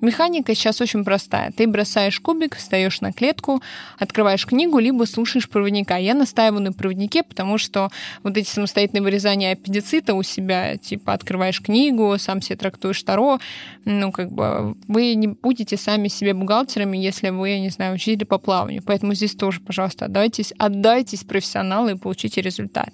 Механика 0.00 0.54
сейчас 0.54 0.80
очень 0.80 1.04
простая. 1.04 1.52
Ты 1.52 1.66
бросаешь 1.66 2.20
кубик, 2.20 2.56
встаешь 2.56 3.00
на 3.00 3.12
клетку, 3.12 3.62
открываешь 3.98 4.46
книгу, 4.46 4.78
либо 4.78 5.04
слушаешь 5.04 5.48
проводника. 5.48 5.96
Я 5.96 6.14
настаиваю 6.14 6.62
на 6.62 6.72
проводнике, 6.72 7.22
потому 7.22 7.58
что 7.58 7.90
вот 8.22 8.36
эти 8.36 8.48
самостоятельные 8.48 9.02
вырезания 9.02 9.52
аппендицита 9.52 10.14
у 10.14 10.22
себя, 10.22 10.76
типа 10.76 11.12
открываешь 11.12 11.60
книгу, 11.60 12.16
сам 12.18 12.40
себе 12.42 12.56
трактуешь 12.56 13.02
Таро, 13.02 13.38
ну, 13.84 14.12
как 14.12 14.32
бы 14.32 14.76
вы 14.88 15.14
не 15.14 15.28
будете 15.28 15.76
сами 15.76 16.08
себе 16.08 16.34
бухгалтерами, 16.34 16.96
если 16.96 17.30
вы, 17.30 17.50
я 17.50 17.60
не 17.60 17.70
знаю, 17.70 17.94
учитель 17.94 18.26
по 18.26 18.38
плаванию. 18.38 18.82
Поэтому 18.84 19.14
здесь 19.14 19.34
тоже, 19.34 19.60
пожалуйста, 19.60 20.06
отдайтесь, 20.06 20.52
отдайтесь 20.58 21.24
профессионалу 21.24 21.88
и 21.88 21.96
получите 21.96 22.40
результат. 22.40 22.90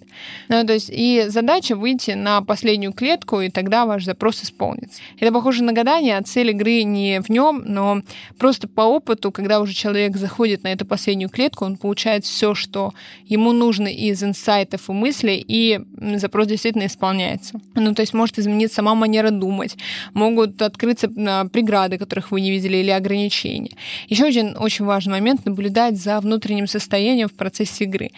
Ну, 0.48 0.64
то 0.66 0.72
есть 0.72 0.90
и 0.92 1.24
задача 1.28 1.76
выйти 1.76 2.12
на 2.12 2.42
последнюю 2.42 2.92
клетку, 2.92 3.40
и 3.40 3.50
тогда 3.50 3.86
ваш 3.86 4.04
запрос 4.04 4.42
исполнится. 4.42 5.00
Это 5.18 5.32
похоже 5.32 5.62
на 5.62 5.72
гадание, 5.72 6.16
а 6.16 6.22
цель 6.22 6.50
игры 6.60 6.82
не 6.82 7.20
в 7.20 7.28
нем, 7.30 7.62
но 7.64 8.02
просто 8.38 8.68
по 8.68 8.82
опыту, 8.82 9.32
когда 9.32 9.60
уже 9.60 9.72
человек 9.72 10.16
заходит 10.16 10.62
на 10.62 10.68
эту 10.68 10.84
последнюю 10.84 11.30
клетку, 11.30 11.64
он 11.64 11.76
получает 11.76 12.24
все, 12.24 12.54
что 12.54 12.92
ему 13.24 13.52
нужно 13.52 13.88
из 13.88 14.22
инсайтов 14.22 14.88
и 14.88 14.92
мыслей, 14.92 15.44
и 15.46 15.80
запрос 16.16 16.46
действительно 16.46 16.86
исполняется. 16.86 17.60
Ну, 17.74 17.94
то 17.94 18.02
есть 18.02 18.14
может 18.14 18.38
измениться 18.38 18.76
сама 18.76 18.94
манера 18.94 19.30
думать, 19.30 19.76
могут 20.14 20.60
открыться 20.62 21.10
а, 21.16 21.46
преграды, 21.46 21.98
которых 21.98 22.30
вы 22.30 22.40
не 22.40 22.50
видели, 22.50 22.78
или 22.78 22.90
ограничения. 22.90 23.72
Еще 24.08 24.24
один 24.24 24.56
очень 24.58 24.84
важный 24.84 25.14
момент— 25.14 25.44
наблюдать 25.46 25.96
за 25.96 26.20
внутренним 26.20 26.66
состоянием 26.66 27.28
в 27.28 27.32
процессе 27.32 27.84
игры. 27.84 28.10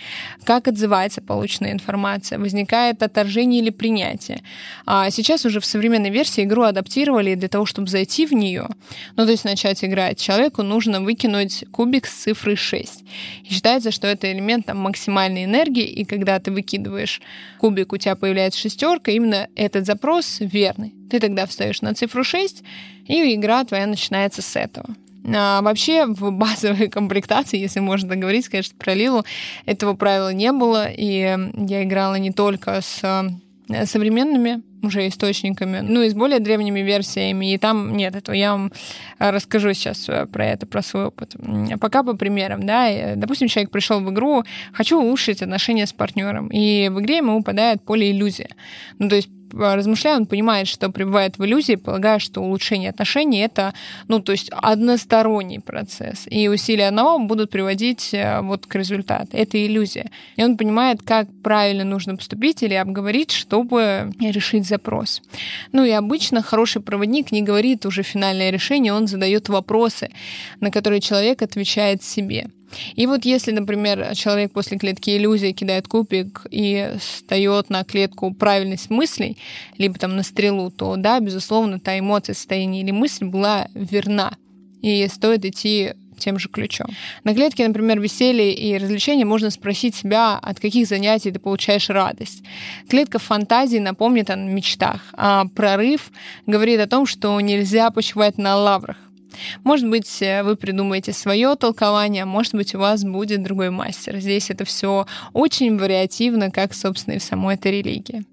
Как 0.44 0.68
отзывается 0.68 1.20
полученная 1.20 1.72
информация, 1.72 2.38
возникает 2.38 3.02
отторжение 3.02 3.60
или 3.60 3.70
принятие. 3.70 4.42
А 4.86 5.10
сейчас 5.10 5.44
уже 5.44 5.60
в 5.60 5.64
современной 5.64 6.10
версии 6.10 6.44
игру 6.44 6.62
адаптировали 6.62 7.34
для 7.34 7.48
того, 7.48 7.66
чтобы 7.66 7.88
зайти 7.88 8.21
в 8.26 8.32
нее, 8.32 8.68
ну, 9.16 9.24
то 9.24 9.30
есть 9.30 9.44
начать 9.44 9.84
играть, 9.84 10.20
человеку 10.20 10.62
нужно 10.62 11.00
выкинуть 11.00 11.64
кубик 11.70 12.06
с 12.06 12.22
цифрой 12.22 12.56
6. 12.56 13.04
И 13.44 13.52
считается, 13.52 13.90
что 13.90 14.06
это 14.06 14.30
элемент 14.30 14.66
там, 14.66 14.78
максимальной 14.78 15.44
энергии, 15.44 15.84
и 15.84 16.04
когда 16.04 16.38
ты 16.38 16.50
выкидываешь 16.50 17.20
кубик, 17.58 17.92
у 17.92 17.96
тебя 17.96 18.16
появляется 18.16 18.60
шестерка, 18.60 19.12
именно 19.12 19.48
этот 19.56 19.86
запрос 19.86 20.38
верный. 20.40 20.94
Ты 21.10 21.20
тогда 21.20 21.46
встаешь 21.46 21.82
на 21.82 21.94
цифру 21.94 22.24
6, 22.24 22.62
и 23.06 23.34
игра 23.34 23.64
твоя 23.64 23.86
начинается 23.86 24.42
с 24.42 24.56
этого. 24.56 24.94
А 25.24 25.62
вообще 25.62 26.06
в 26.06 26.30
базовой 26.32 26.88
комплектации, 26.90 27.58
если 27.58 27.80
можно 27.80 28.16
говорить, 28.16 28.48
конечно, 28.48 28.76
про 28.78 28.94
Лилу, 28.94 29.24
этого 29.66 29.94
правила 29.94 30.32
не 30.32 30.52
было, 30.52 30.88
и 30.90 31.36
я 31.54 31.84
играла 31.84 32.16
не 32.16 32.32
только 32.32 32.80
с 32.80 33.00
э, 33.68 33.86
современными 33.86 34.62
уже 34.82 35.08
источниками, 35.08 35.80
ну 35.80 36.02
и 36.02 36.08
с 36.08 36.14
более 36.14 36.40
древними 36.40 36.80
версиями, 36.80 37.54
и 37.54 37.58
там 37.58 37.96
нет 37.96 38.16
этого. 38.16 38.34
Я 38.34 38.52
вам 38.52 38.72
расскажу 39.18 39.72
сейчас 39.72 40.08
э, 40.08 40.26
про 40.26 40.46
это, 40.46 40.66
про 40.66 40.82
свой 40.82 41.06
опыт. 41.06 41.34
Пока 41.80 42.02
по 42.02 42.14
примерам, 42.16 42.66
да, 42.66 43.14
допустим, 43.16 43.48
человек 43.48 43.70
пришел 43.70 44.00
в 44.00 44.10
игру, 44.10 44.44
хочу 44.72 45.00
улучшить 45.00 45.42
отношения 45.42 45.86
с 45.86 45.92
партнером, 45.92 46.48
и 46.48 46.88
в 46.88 47.00
игре 47.00 47.18
ему 47.18 47.38
выпадает 47.38 47.82
поле 47.82 48.10
иллюзия. 48.10 48.50
Ну, 48.98 49.08
то 49.08 49.16
есть 49.16 49.28
размышляя, 49.52 50.16
он 50.16 50.26
понимает, 50.26 50.68
что 50.68 50.90
пребывает 50.90 51.38
в 51.38 51.44
иллюзии, 51.44 51.76
полагая, 51.76 52.18
что 52.18 52.40
улучшение 52.40 52.90
отношений— 52.90 53.38
это, 53.40 53.74
ну, 54.08 54.20
то 54.20 54.32
есть 54.32 54.50
односторонний 54.50 55.60
процесс. 55.60 56.26
И 56.30 56.48
усилия 56.48 56.88
одного 56.88 57.18
будут 57.18 57.50
приводить 57.50 58.14
э, 58.14 58.40
вот 58.40 58.66
к 58.66 58.74
результату. 58.74 59.28
Это 59.32 59.64
иллюзия. 59.64 60.10
И 60.36 60.44
он 60.44 60.56
понимает, 60.56 61.02
как 61.02 61.28
правильно 61.42 61.84
нужно 61.84 62.16
поступить 62.16 62.62
или 62.62 62.74
обговорить, 62.74 63.30
чтобы 63.30 64.12
решить 64.20 64.66
запрос. 64.66 65.22
Ну 65.72 65.84
и 65.84 65.90
обычно 65.90 66.42
хороший 66.42 66.82
проводник 66.82 67.32
не 67.32 67.42
говорит 67.42 67.86
уже 67.86 68.02
финальное 68.02 68.50
решение, 68.50 68.92
он 68.92 69.06
задает 69.06 69.48
вопросы, 69.48 70.10
на 70.60 70.70
которые 70.70 71.00
человек 71.00 71.42
отвечает 71.42 72.02
себе. 72.02 72.46
И 72.94 73.06
вот 73.06 73.24
если, 73.24 73.52
например, 73.52 74.14
человек 74.14 74.52
после 74.52 74.78
клетки 74.78 75.16
иллюзии 75.16 75.52
кидает 75.52 75.88
кубик 75.88 76.46
и 76.50 76.92
встает 76.98 77.70
на 77.70 77.84
клетку 77.84 78.32
правильность 78.34 78.90
мыслей, 78.90 79.36
либо 79.78 79.98
там 79.98 80.16
на 80.16 80.22
стрелу, 80.22 80.70
то 80.70 80.96
да, 80.96 81.20
безусловно, 81.20 81.80
та 81.80 81.98
эмоция, 81.98 82.34
состояние 82.34 82.82
или 82.82 82.90
мысль 82.90 83.24
была 83.24 83.68
верна. 83.74 84.32
И 84.80 85.06
стоит 85.08 85.44
идти 85.44 85.92
тем 86.22 86.38
же 86.38 86.48
ключом. 86.48 86.86
На 87.24 87.34
клетке, 87.34 87.66
например, 87.66 88.00
веселье 88.00 88.54
и 88.54 88.78
развлечения 88.78 89.24
можно 89.24 89.50
спросить 89.50 89.94
себя, 89.94 90.38
от 90.38 90.60
каких 90.60 90.86
занятий 90.86 91.32
ты 91.32 91.40
получаешь 91.40 91.90
радость. 91.90 92.42
Клетка 92.88 93.18
фантазии 93.18 93.78
напомнит 93.78 94.30
о 94.30 94.36
мечтах, 94.36 95.00
а 95.14 95.46
прорыв 95.54 96.12
говорит 96.46 96.80
о 96.80 96.86
том, 96.86 97.06
что 97.06 97.40
нельзя 97.40 97.90
почивать 97.90 98.38
на 98.38 98.56
лаврах. 98.56 98.96
Может 99.64 99.88
быть, 99.88 100.22
э, 100.22 100.42
вы 100.42 100.56
придумаете 100.56 101.12
свое 101.12 101.54
толкование, 101.56 102.24
может 102.24 102.54
быть, 102.54 102.74
у 102.74 102.78
вас 102.78 103.04
будет 103.04 103.42
другой 103.42 103.70
мастер. 103.70 104.18
Здесь 104.18 104.50
это 104.50 104.64
все 104.64 105.06
очень 105.32 105.78
вариативно, 105.78 106.50
как, 106.50 106.74
собственно, 106.74 107.14
и 107.14 107.18
в 107.18 107.22
самой 107.22 107.54
этой 107.54 107.72
религии. 107.72 108.24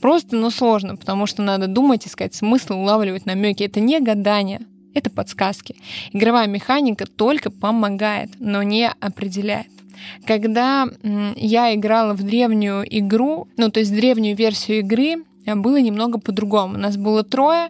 Просто, 0.00 0.36
но 0.36 0.50
сложно, 0.50 0.96
потому 0.96 1.26
что 1.26 1.42
надо 1.42 1.66
думать, 1.66 2.06
искать 2.06 2.34
смысл, 2.34 2.74
улавливать 2.74 3.26
намеки. 3.26 3.62
Это 3.62 3.80
не 3.80 4.00
гадание, 4.00 4.60
это 4.94 5.10
подсказки. 5.10 5.76
Игровая 6.12 6.46
механика 6.46 7.06
только 7.06 7.50
помогает, 7.50 8.30
но 8.38 8.62
не 8.62 8.88
определяет. 8.88 9.68
Когда 10.26 10.86
я 11.36 11.74
играла 11.74 12.14
в 12.14 12.22
древнюю 12.22 12.84
игру, 12.98 13.48
ну 13.56 13.70
то 13.70 13.80
есть 13.80 13.94
древнюю 13.94 14.36
версию 14.36 14.80
игры, 14.80 15.24
было 15.46 15.80
немного 15.80 16.18
по-другому. 16.18 16.78
Нас 16.78 16.96
было 16.96 17.22
трое, 17.22 17.68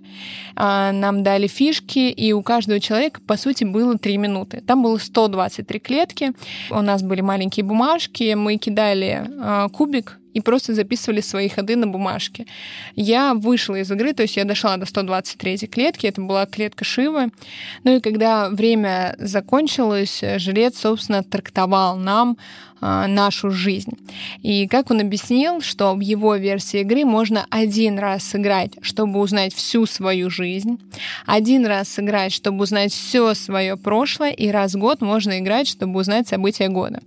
а, 0.56 0.92
нам 0.92 1.22
дали 1.22 1.46
фишки, 1.46 2.10
и 2.10 2.32
у 2.32 2.42
каждого 2.42 2.80
человека, 2.80 3.20
по 3.26 3.37
сути, 3.37 3.64
было 3.64 3.98
три 3.98 4.16
минуты. 4.16 4.62
Там 4.66 4.82
было 4.82 4.98
123 4.98 5.80
клетки, 5.80 6.32
у 6.70 6.80
нас 6.80 7.02
были 7.02 7.20
маленькие 7.20 7.64
бумажки, 7.64 8.34
мы 8.34 8.56
кидали 8.56 9.28
а, 9.40 9.68
кубик 9.68 10.18
и 10.34 10.40
просто 10.40 10.74
записывали 10.74 11.20
свои 11.20 11.48
ходы 11.48 11.76
на 11.76 11.87
бумажке. 11.87 12.46
Я 12.96 13.34
вышла 13.34 13.76
из 13.76 13.90
игры, 13.90 14.12
то 14.12 14.22
есть 14.22 14.37
я 14.37 14.44
дошла 14.44 14.76
до 14.76 14.84
123 14.84 15.68
клетки, 15.68 16.06
это 16.06 16.20
была 16.20 16.44
клетка 16.46 16.84
Шивы. 16.84 17.30
Ну 17.84 17.96
и 17.96 18.00
когда 18.00 18.50
время 18.50 19.14
закончилось, 19.18 20.22
жрец, 20.37 20.80
собственно, 20.80 21.22
трактовал 21.22 21.96
нам 21.96 22.37
нашу 22.84 23.50
жизнь. 23.50 23.92
И 24.42 24.66
как 24.68 24.90
он 24.90 25.00
объяснил, 25.00 25.60
что 25.62 25.94
в 25.94 26.00
его 26.00 26.36
версии 26.36 26.80
игры 26.80 27.04
можно 27.04 27.46
один 27.50 27.98
раз 27.98 28.24
сыграть, 28.24 28.72
чтобы 28.82 29.20
узнать 29.20 29.54
всю 29.54 29.86
свою 29.86 30.28
жизнь, 30.28 30.78
один 31.24 31.66
раз 31.66 31.88
сыграть, 31.88 32.32
чтобы 32.32 32.64
узнать 32.64 32.92
все 32.92 33.34
свое 33.34 33.76
прошлое, 33.76 34.32
и 34.32 34.48
раз 34.50 34.74
в 34.74 34.78
год 34.78 35.00
можно 35.00 35.38
играть, 35.38 35.66
чтобы 35.68 36.00
узнать 36.00 36.28
события 36.28 36.68
года. 36.68 37.00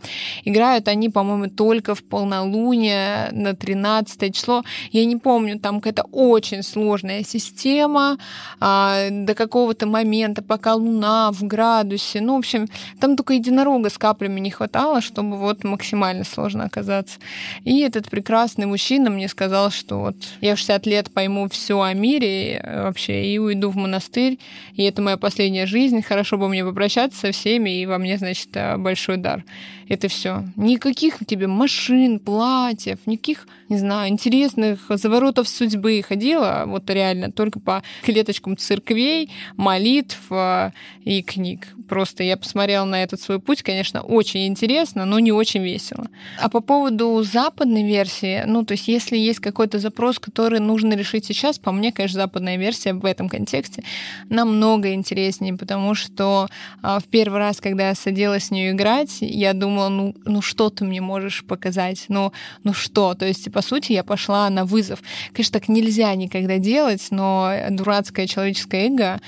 Играют 0.45 0.87
они, 0.87 1.09
по-моему, 1.09 1.49
только 1.49 1.93
в 1.93 2.03
полнолуние 2.03 3.29
на 3.31 3.55
13 3.55 4.35
число. 4.35 4.63
Я 4.91 5.05
не 5.05 5.17
помню, 5.17 5.59
там 5.59 5.79
какая-то 5.79 6.03
очень 6.11 6.63
сложная 6.63 7.23
система 7.23 8.17
а, 8.59 9.09
до 9.11 9.35
какого-то 9.35 9.85
момента, 9.85 10.41
пока 10.41 10.73
луна 10.75 11.31
в 11.31 11.43
градусе. 11.43 12.21
Ну, 12.21 12.35
в 12.35 12.39
общем, 12.39 12.67
там 12.99 13.15
только 13.15 13.33
единорога 13.33 13.89
с 13.89 13.97
каплями 13.97 14.39
не 14.39 14.49
хватало, 14.49 15.01
чтобы 15.01 15.37
вот 15.37 15.66
максимально 15.67 16.23
сложно 16.23 16.65
оказаться. 16.65 17.19
И 17.63 17.80
этот 17.80 18.10
прекрасный 18.10 18.65
мужчина 18.65 19.10
мне 19.10 19.27
сказал, 19.27 19.71
что 19.71 19.99
вот 19.99 20.15
я 20.41 20.56
в 20.56 20.60
60 20.60 20.86
лет 20.86 21.12
пойму 21.13 21.47
все 21.49 21.82
о 21.82 21.93
мире 21.93 22.62
вообще 22.63 23.25
и 23.25 23.38
уйду 23.38 23.69
в 23.69 23.75
монастырь, 23.75 24.39
и 24.73 24.84
это 24.84 25.01
моя 25.01 25.17
последняя 25.17 25.65
жизнь, 25.65 26.01
хорошо 26.01 26.38
бы 26.38 26.49
мне 26.49 26.65
попрощаться 26.65 27.19
со 27.19 27.32
всеми, 27.32 27.82
и 27.82 27.86
во 27.86 27.97
мне, 27.97 28.17
значит, 28.17 28.49
большой 28.77 29.17
дар. 29.17 29.43
Это 29.89 30.10
все. 30.10 30.43
Никаких 30.58 31.19
тебе 31.25 31.47
машин, 31.47 32.19
платьев, 32.19 32.99
никаких, 33.06 33.47
не 33.69 33.77
знаю, 33.77 34.10
интересных 34.10 34.82
заворотов 34.89 35.47
судьбы 35.47 36.03
ходила, 36.06 36.63
вот 36.67 36.89
реально, 36.89 37.32
только 37.32 37.60
по 37.60 37.84
клеточкам 38.03 38.58
церквей, 38.58 39.32
молитв 39.56 40.19
э, 40.30 40.71
и 41.03 41.21
книг. 41.21 41.67
Просто 41.88 42.23
я 42.23 42.36
посмотрела 42.36 42.86
на 42.86 43.01
этот 43.01 43.21
свой 43.21 43.39
путь, 43.39 43.63
конечно, 43.63 44.01
очень 44.01 44.47
интересно, 44.47 45.06
но 45.06 45.19
не 45.19 45.32
очень 45.32 45.46
весело. 45.55 46.07
А 46.39 46.49
по 46.49 46.62
поводу 46.62 47.23
западной 47.23 47.83
версии, 47.83 48.43
ну, 48.45 48.65
то 48.65 48.73
есть 48.73 48.88
если 48.88 49.17
есть 49.17 49.39
какой-то 49.39 49.79
запрос, 49.79 50.19
который 50.19 50.60
нужно 50.60 50.93
решить 50.93 51.25
сейчас, 51.25 51.60
по 51.60 51.71
мне, 51.71 51.91
конечно, 51.91 52.21
западная 52.21 52.57
версия 52.57 52.93
в 52.93 53.05
этом 53.05 53.29
контексте 53.29 53.83
намного 54.29 54.93
интереснее, 54.93 55.55
потому 55.55 55.95
что 55.95 56.47
а, 56.81 56.99
в 56.99 57.05
первый 57.05 57.39
раз, 57.39 57.62
когда 57.62 57.89
я 57.89 57.95
садилась 57.95 58.45
с 58.45 58.51
нее 58.51 58.71
играть, 58.71 59.17
я 59.21 59.53
думала, 59.53 59.89
ну, 59.89 60.15
ну 60.25 60.41
что 60.41 60.69
ты 60.69 60.86
мне 60.86 61.01
можешь 61.01 61.43
показать? 61.45 62.05
Ну, 62.10 62.33
ну 62.63 62.73
что? 62.73 63.13
То 63.13 63.25
есть, 63.25 63.51
по 63.51 63.62
сути, 63.62 63.93
я 63.93 64.03
пошла 64.03 64.49
на 64.49 64.65
вызов. 64.65 64.99
Конечно, 65.33 65.60
так 65.60 65.69
нельзя 65.69 66.13
никогда 66.15 66.57
делать, 66.57 67.07
но 67.12 67.53
дурацкое 67.69 68.27
человеческое 68.27 68.88
эго, 68.88 69.19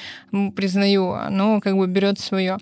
признаю, 0.56 1.12
оно 1.12 1.60
как 1.62 1.78
бы 1.78 1.88
берет 1.88 2.20
свое. 2.20 2.58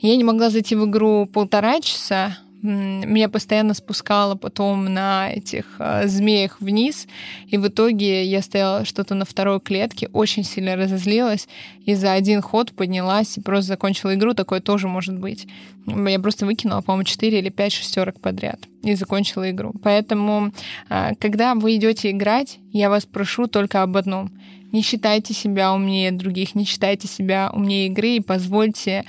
Я 0.00 0.16
не 0.16 0.24
могла 0.24 0.50
зайти 0.50 0.74
в 0.74 0.88
игру 0.88 1.26
полтора 1.26 1.80
часа, 1.80 2.38
меня 2.62 3.28
постоянно 3.28 3.74
спускало 3.74 4.34
потом 4.34 4.86
на 4.86 5.30
этих 5.30 5.76
э, 5.78 6.06
змеях 6.06 6.60
вниз, 6.60 7.06
и 7.46 7.58
в 7.58 7.68
итоге 7.68 8.24
я 8.24 8.42
стояла 8.42 8.84
что-то 8.84 9.14
на 9.14 9.24
второй 9.24 9.60
клетке, 9.60 10.08
очень 10.12 10.44
сильно 10.44 10.76
разозлилась, 10.76 11.48
и 11.84 11.94
за 11.94 12.12
один 12.12 12.40
ход 12.42 12.72
поднялась 12.72 13.36
и 13.36 13.40
просто 13.40 13.68
закончила 13.68 14.14
игру, 14.14 14.34
такое 14.34 14.60
тоже 14.60 14.88
может 14.88 15.18
быть. 15.18 15.46
Я 15.86 16.18
просто 16.18 16.46
выкинула, 16.46 16.80
по-моему, 16.80 17.04
4 17.04 17.38
или 17.38 17.48
5 17.50 17.72
шестерок 17.72 18.20
подряд 18.20 18.60
и 18.82 18.94
закончила 18.94 19.50
игру. 19.50 19.72
Поэтому, 19.82 20.52
э, 20.88 21.14
когда 21.20 21.54
вы 21.54 21.76
идете 21.76 22.10
играть, 22.10 22.58
я 22.72 22.90
вас 22.90 23.06
прошу 23.06 23.46
только 23.46 23.82
об 23.82 23.96
одном. 23.96 24.32
Не 24.72 24.82
считайте 24.82 25.32
себя 25.32 25.72
умнее 25.72 26.10
других, 26.10 26.54
не 26.54 26.64
считайте 26.64 27.06
себя 27.06 27.50
умнее 27.52 27.86
игры 27.86 28.16
и 28.16 28.20
позвольте 28.20 29.04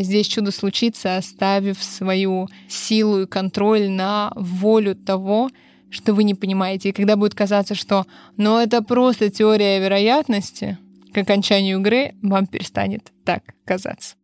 здесь 0.00 0.26
чудо 0.26 0.50
случится, 0.50 1.16
оставив 1.16 1.82
свою 1.82 2.48
силу 2.68 3.22
и 3.22 3.26
контроль 3.26 3.90
на 3.90 4.32
волю 4.36 4.94
того, 4.94 5.50
что 5.90 6.14
вы 6.14 6.24
не 6.24 6.34
понимаете. 6.34 6.90
И 6.90 6.92
когда 6.92 7.16
будет 7.16 7.34
казаться, 7.34 7.74
что 7.74 8.06
ну 8.36 8.58
это 8.58 8.82
просто 8.82 9.30
теория 9.30 9.78
вероятности, 9.80 10.78
к 11.12 11.18
окончанию 11.18 11.78
игры 11.78 12.14
вам 12.22 12.46
перестанет 12.46 13.10
так 13.24 13.42
казаться. 13.64 14.16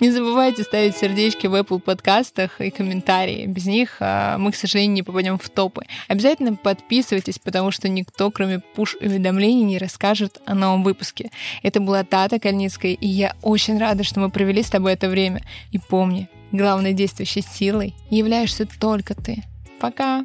Не 0.00 0.12
забывайте 0.12 0.62
ставить 0.62 0.96
сердечки 0.96 1.48
в 1.48 1.54
Apple 1.54 1.80
подкастах 1.80 2.60
и 2.60 2.70
комментарии. 2.70 3.46
Без 3.46 3.66
них 3.66 3.96
а, 3.98 4.38
мы, 4.38 4.52
к 4.52 4.56
сожалению, 4.56 4.94
не 4.94 5.02
попадем 5.02 5.38
в 5.38 5.48
топы. 5.48 5.86
Обязательно 6.06 6.54
подписывайтесь, 6.54 7.40
потому 7.40 7.72
что 7.72 7.88
никто, 7.88 8.30
кроме 8.30 8.60
пуш-уведомлений, 8.60 9.64
не 9.64 9.78
расскажет 9.78 10.40
о 10.46 10.54
новом 10.54 10.84
выпуске. 10.84 11.30
Это 11.64 11.80
была 11.80 12.04
Тата 12.04 12.38
Кальницкая, 12.38 12.92
и 12.92 13.08
я 13.08 13.34
очень 13.42 13.78
рада, 13.78 14.04
что 14.04 14.20
мы 14.20 14.30
провели 14.30 14.62
с 14.62 14.70
тобой 14.70 14.92
это 14.92 15.08
время. 15.08 15.42
И 15.72 15.78
помни, 15.78 16.28
главной 16.52 16.92
действующей 16.92 17.42
силой 17.42 17.94
являешься 18.08 18.66
только 18.66 19.14
ты. 19.14 19.42
Пока! 19.80 20.24